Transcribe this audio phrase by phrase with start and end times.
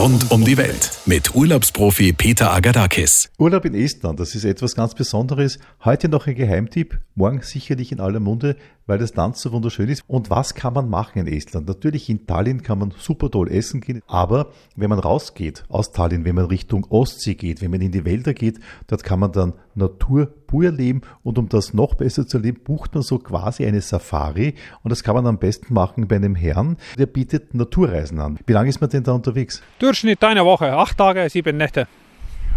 [0.00, 3.28] Rund um die Welt mit Urlaubsprofi Peter Agadakis.
[3.38, 5.58] Urlaub in Estland, das ist etwas ganz Besonderes.
[5.84, 10.02] Heute noch ein Geheimtipp, morgen sicherlich in aller Munde, weil das Land so wunderschön ist.
[10.06, 11.68] Und was kann man machen in Estland?
[11.68, 16.24] Natürlich in Tallinn kann man super toll essen gehen, aber wenn man rausgeht aus Tallinn,
[16.24, 19.52] wenn man Richtung Ostsee geht, wenn man in die Wälder geht, dort kann man dann
[19.80, 23.80] Natur pur erleben und um das noch besser zu erleben, bucht man so quasi eine
[23.80, 28.38] Safari und das kann man am besten machen bei einem Herrn, der bietet Naturreisen an.
[28.46, 29.62] Wie lange ist man denn da unterwegs?
[29.78, 31.88] Durchschnitt eine Woche, acht Tage, sieben Nächte.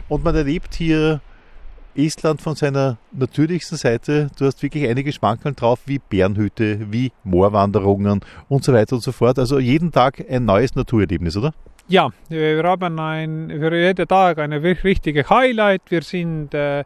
[0.09, 1.22] Und man erlebt hier
[1.95, 4.30] Estland von seiner natürlichsten Seite.
[4.38, 9.12] Du hast wirklich einige Schmankerl drauf, wie Bärenhütte, wie Moorwanderungen und so weiter und so
[9.12, 9.38] fort.
[9.38, 11.53] Also jeden Tag ein neues Naturerlebnis, oder?
[11.88, 15.82] Ja, wir haben ein, für jeden Tag eine richtige Highlight.
[15.90, 16.84] Wir sind äh,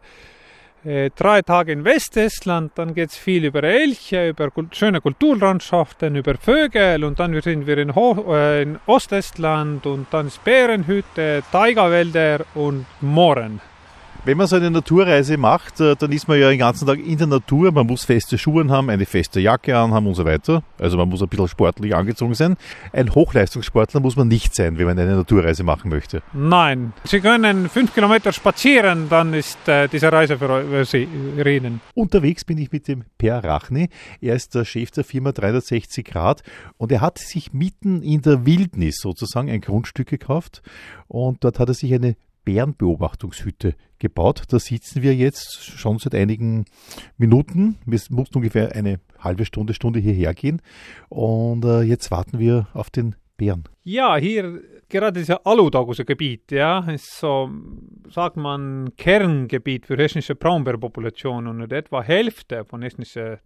[1.16, 7.04] drei Tage in Westestland, dann geht es viel über Elche, über schöne Kulturlandschaften, über Vögel
[7.04, 12.86] und dann sind wir in, Ho äh, in Ostestland und dann ist Bärenhütte, Taigawälder und
[13.00, 13.60] Mooren.
[14.28, 17.16] Wenn man so eine Naturreise macht, äh, dann ist man ja den ganzen Tag in
[17.16, 17.72] der Natur.
[17.72, 20.62] Man muss feste Schuhe haben, eine feste Jacke anhaben und so weiter.
[20.78, 22.58] Also man muss ein bisschen sportlich angezogen sein.
[22.92, 26.22] Ein Hochleistungssportler muss man nicht sein, wenn man eine Naturreise machen möchte.
[26.34, 31.08] Nein, Sie können fünf Kilometer spazieren, dann ist äh, diese Reise für Sie
[31.42, 31.80] Ihnen.
[31.94, 33.88] Unterwegs bin ich mit dem Per Rachny.
[34.20, 36.42] Er ist der Chef der Firma 360 Grad
[36.76, 40.60] und er hat sich mitten in der Wildnis sozusagen ein Grundstück gekauft
[41.06, 42.16] und dort hat er sich eine
[42.48, 44.44] Bärenbeobachtungshütte gebaut.
[44.48, 46.64] Da sitzen wir jetzt schon seit einigen
[47.18, 47.76] Minuten.
[47.84, 50.62] Wir mussten ungefähr eine halbe Stunde, Stunde hierher gehen.
[51.10, 53.64] Und äh, jetzt warten wir auf den Bären.
[53.84, 57.50] Ja, hier gerade dieser Alutaguse Gebiet, ja, ist so,
[58.08, 63.36] sagt man, Kerngebiet für estnische Braunbärpopulation und etwa Hälfte von estnischen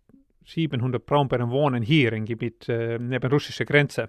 [0.44, 4.08] 700 Braunbären wohnen hier im Gebiet äh, neben russischer Grenze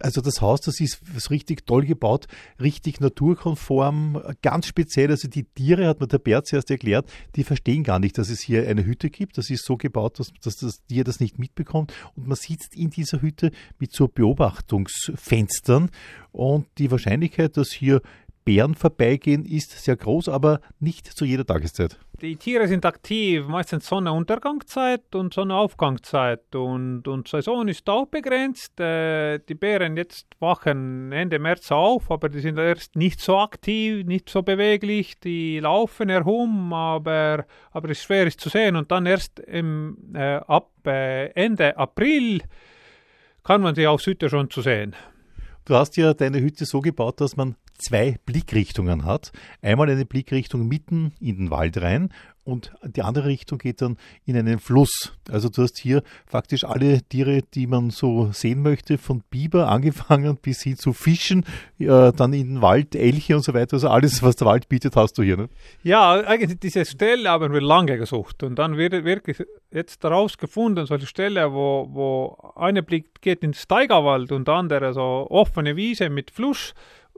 [0.00, 2.26] also das Haus, das ist, ist richtig toll gebaut,
[2.60, 5.10] richtig naturkonform, ganz speziell.
[5.10, 8.40] Also die Tiere, hat mir der Bert zuerst erklärt, die verstehen gar nicht, dass es
[8.40, 9.38] hier eine Hütte gibt.
[9.38, 11.92] Das ist so gebaut, dass, dass das Tier das nicht mitbekommt.
[12.16, 15.90] Und man sitzt in dieser Hütte mit so Beobachtungsfenstern.
[16.32, 18.02] Und die Wahrscheinlichkeit, dass hier
[18.44, 21.98] Bären vorbeigehen, ist sehr groß, aber nicht zu jeder Tageszeit.
[22.20, 28.78] Die Tiere sind aktiv, meistens Sonnenuntergangszeit und Sonnenaufgangszeit und, und Saison ist auch begrenzt.
[28.78, 34.06] Äh, die Bären jetzt wachen Ende März auf, aber die sind erst nicht so aktiv,
[34.06, 35.18] nicht so beweglich.
[35.20, 40.14] Die laufen herum, aber, aber es ist schwer ist zu sehen und dann erst im,
[40.14, 42.42] äh, ab äh, Ende April
[43.42, 44.94] kann man sie auf Südtirol schon zu sehen.
[45.64, 49.32] Du hast ja deine Hütte so gebaut, dass man zwei Blickrichtungen hat.
[49.62, 52.10] Einmal eine Blickrichtung mitten in den Wald rein
[52.44, 53.96] und die andere Richtung geht dann
[54.26, 55.16] in einen Fluss.
[55.30, 60.36] Also du hast hier faktisch alle Tiere, die man so sehen möchte, von Biber angefangen
[60.36, 61.44] bis hin zu Fischen,
[61.78, 63.74] äh, dann in den Wald, Elche und so weiter.
[63.74, 65.38] Also alles, was der Wald bietet, hast du hier.
[65.38, 65.48] Ne?
[65.82, 70.84] Ja, eigentlich diese Stelle haben wir lange gesucht und dann wird wirklich jetzt daraus gefunden,
[70.84, 76.30] solche Stelle, wo, wo eine Blick geht ins Steigerwald und andere so offene Wiese mit
[76.30, 76.74] Fluss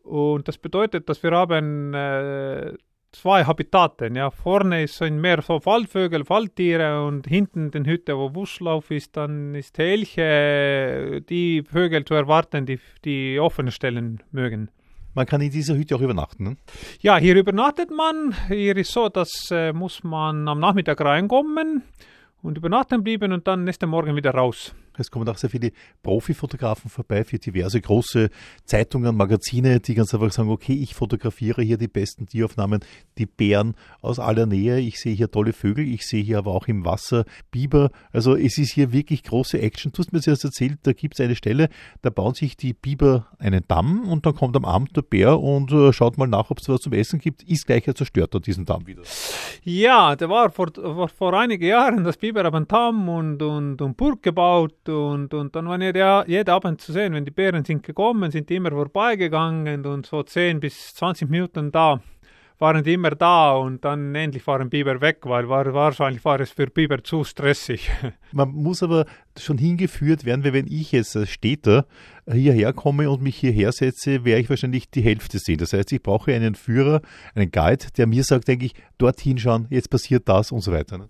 [0.06, 2.72] und das bedeutet, dass wir haben äh,
[3.12, 4.14] zwei Habitaten.
[4.14, 4.30] Ja.
[4.30, 9.78] Vorne sind mehr so Fallvögel, Falltiere und hinten den Hütte, wo Buschlauf ist, dann ist
[9.78, 14.70] Elche, die Vögel zu erwarten, die, die offene Stellen mögen.
[15.14, 16.44] Man kann in dieser Hütte auch übernachten.
[16.44, 16.56] Ne?
[17.00, 18.34] Ja, hier übernachtet man.
[18.48, 21.82] Hier ist so, dass äh, muss man am Nachmittag reinkommen
[22.42, 24.74] und übernachten bleiben und dann nächsten Morgen wieder raus.
[24.98, 28.30] Es kommen auch sehr viele Profifotografen vorbei für diverse große
[28.64, 32.80] Zeitungen, Magazine, die ganz einfach sagen, okay, ich fotografiere hier die besten Tieraufnahmen,
[33.18, 34.80] die Bären aus aller Nähe.
[34.80, 37.90] Ich sehe hier tolle Vögel, ich sehe hier aber auch im Wasser Biber.
[38.12, 39.92] Also es ist hier wirklich große Action.
[39.92, 41.68] Du hast mir zuerst erzählt, da gibt es eine Stelle,
[42.02, 45.72] da bauen sich die Biber einen Damm und dann kommt am Abend der Bär und
[45.72, 48.64] äh, schaut mal nach, ob es was zum Essen gibt, ist gleich zerstört er diesen
[48.64, 49.02] Damm wieder.
[49.62, 53.96] Ja, der war vor, vor, vor einigen Jahren, das Biber haben Damm und, und, und
[53.96, 57.82] Burg gebaut und, und dann war jeder, jeder Abend zu sehen, wenn die Bären sind
[57.82, 62.00] gekommen, sind die immer vorbeigegangen und so 10 bis 20 Minuten da
[62.58, 66.50] waren die immer da und dann endlich waren Biber weg, weil war, wahrscheinlich war es
[66.50, 67.90] für Biber zu stressig.
[68.32, 69.04] Man muss aber
[69.38, 71.86] schon hingeführt werden, weil wenn ich jetzt als Städter
[72.32, 75.58] hierher komme und mich hierher setze, werde ich wahrscheinlich die Hälfte sehen.
[75.58, 77.00] Das heißt, ich brauche einen Führer,
[77.34, 80.98] einen Guide, der mir sagt, denke ich, dorthin schauen, jetzt passiert das und so weiter.
[80.98, 81.08] Ne?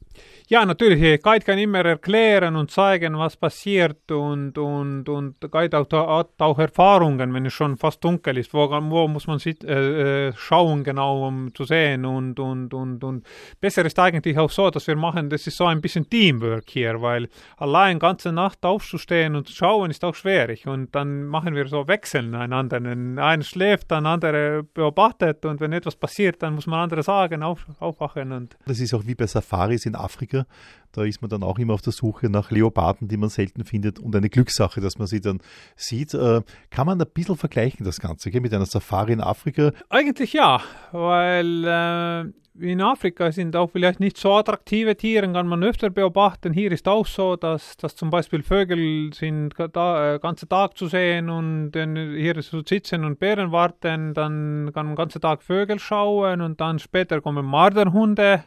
[0.48, 1.22] Ja, natürlich.
[1.22, 7.32] Guide kann immer erklären und zeigen, was passiert und, und, und Guide hat auch Erfahrungen,
[7.32, 8.52] wenn es schon fast dunkel ist.
[8.52, 13.02] Wo, wo muss man sit, äh, äh, schauen genau, um zu sehen und, und, und,
[13.02, 13.26] und
[13.60, 17.00] besser ist eigentlich auch so, dass wir machen, das ist so ein bisschen Teamwork hier,
[17.00, 21.54] weil allein ganze Nacht aufzustehen und zu schauen ist auch schwierig und dann dann machen
[21.54, 22.76] wir so Wechseln einander.
[22.76, 27.66] Einer schläft, dann andere beobachtet und wenn etwas passiert, dann muss man andere sagen, auf,
[27.78, 28.32] aufwachen.
[28.32, 30.46] Und das ist auch wie bei Safaris in Afrika.
[30.96, 33.98] Da ist man dann auch immer auf der Suche nach Leoparden, die man selten findet
[33.98, 35.40] und eine Glückssache, dass man sie dann
[35.76, 36.14] sieht.
[36.14, 36.40] Äh,
[36.70, 39.72] kann man ein bisschen vergleichen, das Ganze, gell, mit einer Safari in Afrika?
[39.90, 40.60] Eigentlich ja,
[40.92, 46.54] weil äh, in Afrika sind auch vielleicht nicht so attraktive Tiere, kann man öfter beobachten.
[46.54, 50.86] Hier ist auch so, dass, dass zum Beispiel Vögel sind da, äh, ganzen Tag zu
[50.86, 55.42] sehen und dann hier zu sitzen und Bären warten, dann kann man den ganzen Tag
[55.42, 58.44] Vögel schauen und dann später kommen Marderhunde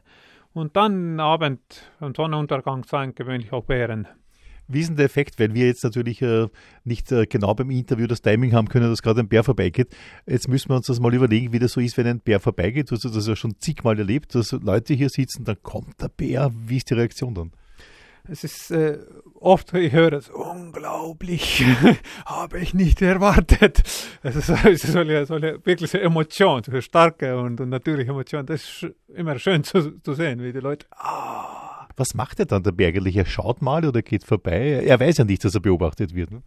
[0.60, 1.62] und dann Abend
[2.00, 4.08] am Sonnenuntergang sein gewöhnlich auch Bären.
[4.68, 6.48] Wie ist denn der Effekt, wenn wir jetzt natürlich äh,
[6.84, 9.96] nicht äh, genau beim Interview das Timing haben können, dass gerade ein Bär vorbeigeht?
[10.28, 12.92] Jetzt müssen wir uns das mal überlegen, wie das so ist, wenn ein Bär vorbeigeht.
[12.92, 16.52] Du hast das ja schon zigmal erlebt, dass Leute hier sitzen, dann kommt der Bär.
[16.54, 17.52] Wie ist die Reaktion dann?
[18.28, 19.00] Es ist äh,
[19.42, 21.66] oft, ich höre es, unglaublich,
[22.26, 23.82] habe ich nicht erwartet.
[24.24, 28.12] Es ist, es ist eine, so eine wirkliche Emotion, so eine starke und, und natürliche
[28.12, 28.46] Emotion.
[28.46, 31.69] Das ist immer schön zu, zu sehen, wie die Leute, ah,
[32.00, 33.20] was macht er dann, der Bergerliche?
[33.20, 34.82] Er schaut mal oder geht vorbei?
[34.86, 36.32] Er weiß ja nicht, dass er beobachtet wird.
[36.32, 36.42] Ne?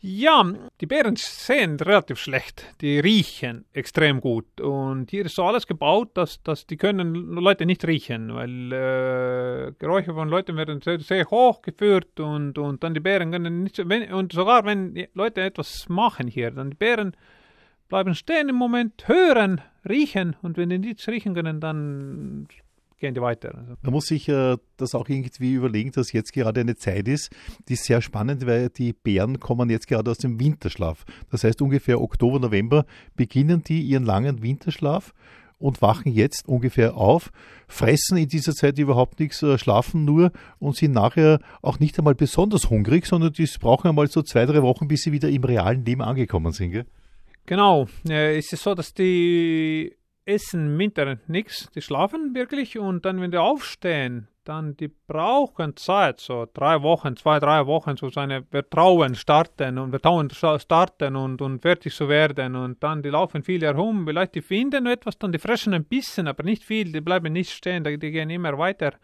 [0.00, 0.44] Ja,
[0.80, 2.64] die Bären sehen relativ schlecht.
[2.80, 4.60] Die riechen extrem gut.
[4.60, 9.72] Und hier ist so alles gebaut, dass, dass die können Leute nicht riechen, weil äh,
[9.78, 13.78] Geräusche von Leuten werden sehr, sehr hoch geführt und, und dann die Bären können nicht,
[13.88, 17.16] wenn, und sogar wenn Leute etwas machen hier, dann die Bären
[17.88, 22.48] bleiben stehen im Moment, hören, riechen und wenn die nichts riechen können, dann
[22.98, 23.54] gehen die weiter.
[23.56, 23.74] Also.
[23.82, 27.30] Man muss sich äh, das auch irgendwie überlegen, dass jetzt gerade eine Zeit ist,
[27.68, 31.04] die ist sehr spannend, weil die Bären kommen jetzt gerade aus dem Winterschlaf.
[31.30, 35.12] Das heißt, ungefähr Oktober, November beginnen die ihren langen Winterschlaf
[35.58, 37.30] und wachen jetzt ungefähr auf,
[37.66, 42.14] fressen in dieser Zeit überhaupt nichts, äh, schlafen nur und sind nachher auch nicht einmal
[42.14, 45.84] besonders hungrig, sondern die brauchen einmal so zwei, drei Wochen, bis sie wieder im realen
[45.84, 46.72] Leben angekommen sind.
[46.72, 46.86] Gell?
[47.46, 47.86] Genau.
[48.08, 53.20] Äh, es ist so, dass die essen im Winter nichts, die schlafen wirklich und dann,
[53.20, 58.44] wenn die aufstehen, dann die brauchen Zeit, so drei Wochen, zwei, drei Wochen, so seine
[58.44, 63.62] Vertrauen starten und Vertrauen starten und, und fertig zu werden und dann die laufen viel
[63.62, 67.32] herum, vielleicht die finden etwas, dann die fressen ein bisschen, aber nicht viel, die bleiben
[67.32, 68.94] nicht stehen, die, die gehen immer weiter.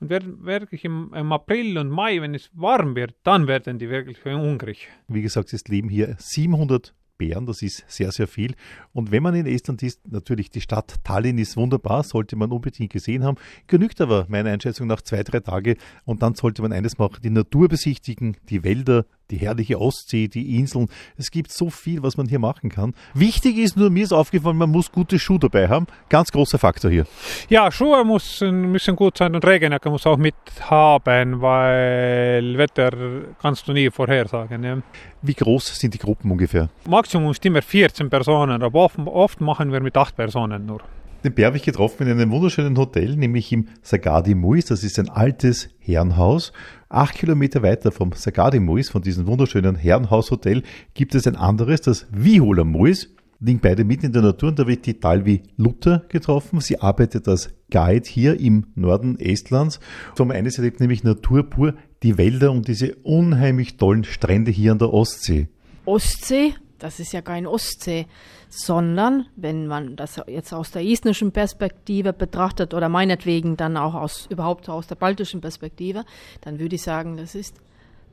[0.00, 3.90] Und werden wirklich im, im, April und Mai, wenn es warm wird, dann werden die
[3.90, 4.88] wirklich hungrig.
[5.08, 8.54] Wie gesagt, es leben hier 700 Bären, das ist sehr, sehr viel.
[8.92, 12.92] Und wenn man in Estland ist, natürlich die Stadt Tallinn ist wunderbar, sollte man unbedingt
[12.92, 13.36] gesehen haben.
[13.66, 17.30] Genügt aber meiner Einschätzung nach zwei, drei Tage und dann sollte man eines machen, die
[17.30, 20.88] Natur besichtigen, die Wälder, die herrliche Ostsee, die Inseln.
[21.16, 22.94] Es gibt so viel, was man hier machen kann.
[23.14, 25.86] Wichtig ist nur, mir ist aufgefallen, man muss gute Schuhe dabei haben.
[26.08, 27.06] Ganz großer Faktor hier.
[27.48, 32.92] Ja, Schuhe müssen, müssen gut sein und Regenjacke muss auch mit haben, weil Wetter
[33.40, 34.62] kannst du nie vorhersagen.
[34.62, 34.78] Ja.
[35.22, 36.68] Wie groß sind die Gruppen ungefähr?
[36.88, 40.80] Maximum ist immer 14 Personen, aber oft, oft machen wir mit 8 Personen nur.
[41.24, 44.66] Den Bär habe ich getroffen in einem wunderschönen Hotel, nämlich im Sagadi Muis.
[44.66, 46.52] Das ist ein altes Herrenhaus.
[46.90, 50.62] Acht Kilometer weiter vom Sagadi Muis, von diesem wunderschönen Herrenhaushotel,
[50.92, 53.08] gibt es ein anderes, das Vihula Muis.
[53.40, 56.60] Liegen beide mitten in der Natur und da wird die Talvi Luther getroffen.
[56.60, 59.80] Sie arbeitet als Guide hier im Norden Estlands.
[60.16, 64.78] Zum einen erlebt nämlich Natur pur, die Wälder und diese unheimlich tollen Strände hier an
[64.78, 65.48] der Ostsee.
[65.86, 68.06] Ostsee, das ist ja kein Ostsee,
[68.48, 74.26] sondern wenn man das jetzt aus der estnischen Perspektive betrachtet oder meinetwegen dann auch aus
[74.30, 76.04] überhaupt aus der baltischen Perspektive,
[76.40, 77.56] dann würde ich sagen, das ist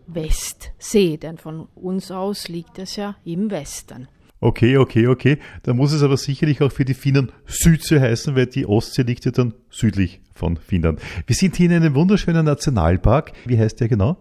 [0.08, 4.08] Westsee, denn von uns aus liegt es ja im Westen.
[4.44, 5.38] Okay, okay, okay.
[5.62, 9.24] Da muss es aber sicherlich auch für die Finnen Südsee heißen, weil die Ostsee liegt
[9.26, 11.00] ja dann südlich von Finnland.
[11.28, 13.34] Wir sind hier in einem wunderschönen Nationalpark.
[13.46, 14.18] Wie heißt der genau?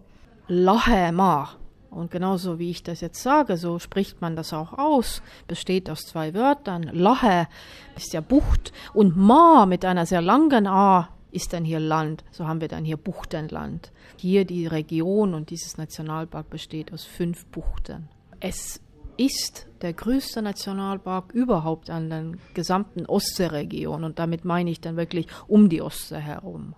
[0.46, 1.59] Lahemaa.
[1.90, 5.22] Und genauso wie ich das jetzt sage, so spricht man das auch aus.
[5.48, 6.84] Besteht aus zwei Wörtern.
[6.92, 7.48] Lahe
[7.96, 12.24] ist ja Bucht und Ma mit einer sehr langen A ist dann hier Land.
[12.30, 13.92] So haben wir dann hier Buchtenland.
[14.16, 18.08] Hier die Region und dieses Nationalpark besteht aus fünf Buchten.
[18.40, 18.80] Es
[19.16, 25.26] ist der größte Nationalpark überhaupt an der gesamten Ostseeregion und damit meine ich dann wirklich
[25.46, 26.74] um die Ostsee herum.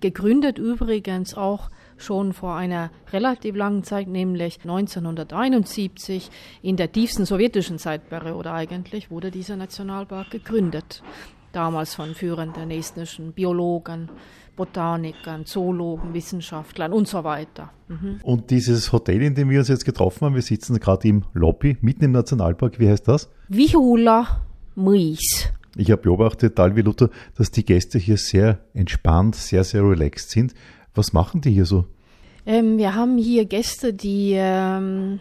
[0.00, 6.30] Gegründet übrigens auch schon vor einer relativ langen Zeit, nämlich 1971,
[6.62, 11.02] in der tiefsten sowjetischen Zeitperiode eigentlich, wurde dieser Nationalpark gegründet.
[11.52, 14.08] Damals von führenden estnischen Biologen,
[14.56, 17.70] Botanikern, Zoologen, Wissenschaftlern und so weiter.
[17.88, 18.20] Mhm.
[18.22, 21.76] Und dieses Hotel, in dem wir uns jetzt getroffen haben, wir sitzen gerade im Lobby,
[21.80, 23.30] mitten im Nationalpark, wie heißt das?
[23.48, 24.42] Vihula
[24.74, 25.52] Muis.
[25.76, 30.54] Ich habe beobachtet, Talvi Luther, dass die Gäste hier sehr entspannt, sehr, sehr relaxed sind.
[30.94, 31.86] Was machen die hier so?
[32.46, 35.20] Ähm, wir haben hier Gäste, die ähm,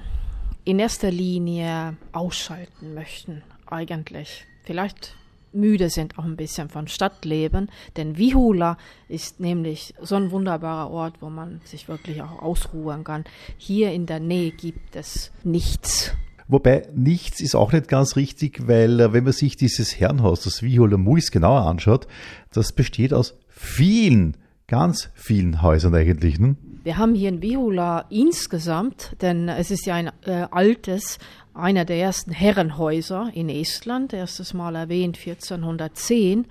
[0.66, 4.46] in erster Linie ausschalten möchten, eigentlich.
[4.64, 5.16] Vielleicht
[5.54, 8.78] müde sind auch ein bisschen von Stadtleben, denn Vihula
[9.08, 13.24] ist nämlich so ein wunderbarer Ort, wo man sich wirklich auch ausruhen kann.
[13.58, 16.12] Hier in der Nähe gibt es nichts.
[16.48, 20.62] Wobei nichts ist auch nicht ganz richtig, weil äh, wenn man sich dieses Herrenhaus, das
[20.62, 22.08] Vihula Muis genauer anschaut,
[22.52, 24.36] das besteht aus vielen,
[24.68, 26.40] ganz vielen Häusern eigentlich.
[26.40, 26.56] Ne?
[26.84, 31.18] Wir haben hier in Vihula insgesamt, denn es ist ja ein äh, altes,
[31.54, 36.48] einer der ersten Herrenhäuser in Estland, erstes Mal erwähnt 1410.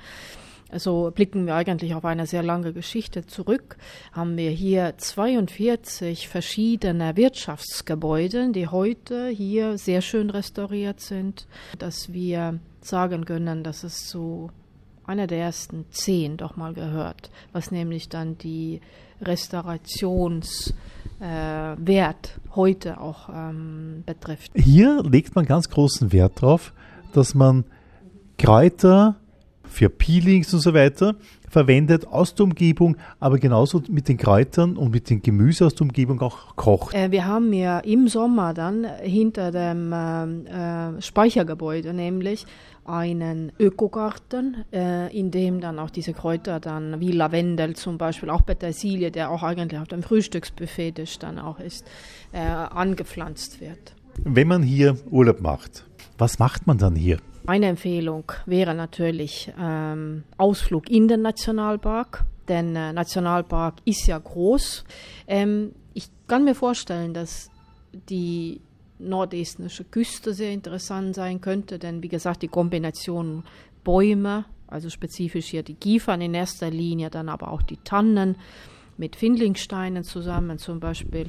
[0.71, 3.77] Also blicken wir eigentlich auf eine sehr lange Geschichte zurück,
[4.13, 11.47] haben wir hier 42 verschiedene Wirtschaftsgebäude, die heute hier sehr schön restauriert sind,
[11.79, 14.51] dass wir sagen können, dass es zu
[15.13, 18.81] einer der ersten zehn doch mal gehört, was nämlich dann die
[19.21, 20.75] Restaurationswert
[21.21, 24.53] äh, heute auch ähm, betrifft.
[24.55, 26.73] Hier legt man ganz großen Wert darauf,
[27.13, 27.65] dass man
[28.39, 29.17] Kräuter
[29.73, 31.17] für Peelings und so weiter
[31.53, 35.83] verwendet aus der Umgebung, aber genauso mit den Kräutern und mit dem Gemüse aus der
[35.83, 36.95] Umgebung auch kocht.
[36.95, 42.47] Äh, wir haben ja im Sommer dann hinter dem äh, äh, Speichergebäude nämlich
[42.87, 48.47] einen Ökogarten, äh, in dem dann auch diese Kräuter dann wie Lavendel zum Beispiel, auch
[48.47, 51.87] Petersilie, der auch eigentlich auf dem Frühstücksbuffet dann auch ist,
[52.33, 53.95] angepflanzt wird.
[54.25, 55.85] Wenn man hier Urlaub macht,
[56.19, 57.19] was macht man dann hier?
[57.45, 64.85] Meine Empfehlung wäre natürlich ähm, Ausflug in den Nationalpark, denn äh, Nationalpark ist ja groß.
[65.27, 67.51] Ähm, ich kann mir vorstellen, dass
[67.93, 68.61] die
[68.99, 73.43] nordestnische Küste sehr interessant sein könnte, denn wie gesagt, die Kombination
[73.83, 78.37] Bäume, also spezifisch hier die Kiefern in erster Linie, dann aber auch die Tannen
[78.97, 81.29] mit Findlingsteinen zusammen zum Beispiel.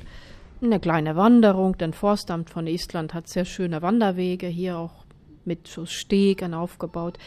[0.63, 5.03] Eine kleine Wanderung, denn Forstamt von Estland hat sehr schöne Wanderwege hier auch
[5.43, 7.17] mit so Stegen aufgebaut.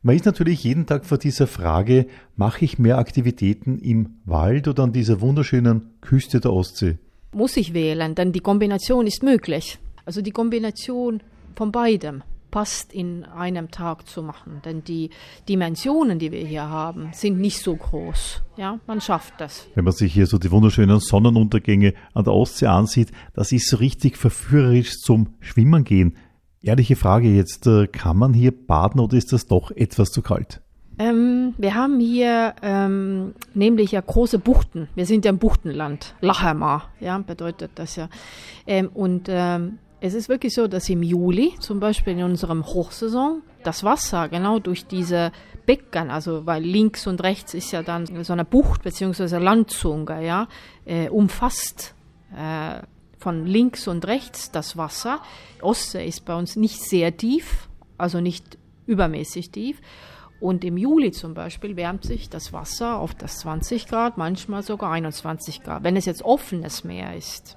[0.00, 4.84] Man ist natürlich jeden Tag vor dieser Frage, mache ich mehr Aktivitäten im Wald oder
[4.84, 6.96] an dieser wunderschönen Küste der Ostsee?
[7.32, 9.78] Muss ich wählen, denn die Kombination ist möglich.
[10.06, 11.20] Also die Kombination
[11.54, 12.22] von beidem
[12.56, 15.10] passt in einem Tag zu machen, denn die
[15.46, 18.40] Dimensionen, die wir hier haben, sind nicht so groß.
[18.56, 19.66] Ja, man schafft das.
[19.74, 23.76] Wenn man sich hier so die wunderschönen Sonnenuntergänge an der Ostsee ansieht, das ist so
[23.76, 26.16] richtig verführerisch zum Schwimmen gehen.
[26.62, 30.62] Ehrliche Frage jetzt, äh, kann man hier baden oder ist das doch etwas zu kalt?
[30.98, 34.88] Ähm, wir haben hier ähm, nämlich ja große Buchten.
[34.94, 36.14] Wir sind ja im Buchtenland.
[36.22, 38.08] Lachemar, ja, bedeutet das ja.
[38.66, 43.42] Ähm, und ähm, es ist wirklich so, dass im Juli, zum Beispiel in unserem Hochsaison,
[43.62, 45.32] das Wasser genau durch diese
[45.64, 50.48] Becken, also weil links und rechts ist ja dann so eine Bucht beziehungsweise Landzunge, ja,
[50.84, 51.94] äh, umfasst
[52.36, 52.80] äh,
[53.18, 55.20] von links und rechts das Wasser.
[55.62, 59.80] Ostsee ist bei uns nicht sehr tief, also nicht übermäßig tief.
[60.38, 64.92] Und im Juli zum Beispiel wärmt sich das Wasser auf das 20 Grad, manchmal sogar
[64.92, 65.82] 21 Grad.
[65.82, 67.56] Wenn es jetzt offenes Meer ist,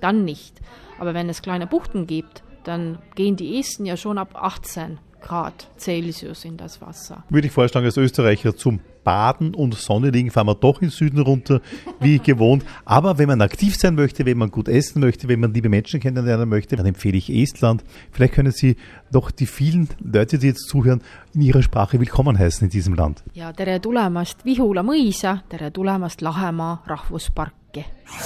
[0.00, 0.60] dann nicht.
[0.98, 5.68] Aber wenn es kleine Buchten gibt, dann gehen die Esten ja schon ab 18 Grad
[5.76, 7.24] Celsius in das Wasser.
[7.28, 11.20] Würde ich vorschlagen, als Österreicher zum Baden und Sonne liegen, fahren wir doch in Süden
[11.20, 11.60] runter,
[11.98, 12.64] wie gewohnt.
[12.84, 15.98] Aber wenn man aktiv sein möchte, wenn man gut essen möchte, wenn man liebe Menschen
[16.00, 17.84] kennenlernen möchte, dann empfehle ich Estland.
[18.12, 18.76] Vielleicht können Sie
[19.10, 21.02] doch die vielen Leute, die jetzt zuhören,
[21.34, 23.22] in ihrer Sprache willkommen heißen in diesem Land.
[23.32, 27.67] Ja, tere tulemast Vihula mõisa, tere tulemast Lahemaa rahvusparki.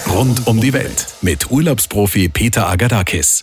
[0.08, 3.42] Rund um die Welt mit Urlaubsprofi Peter Agadakis.